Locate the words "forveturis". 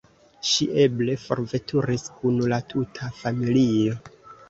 1.27-2.09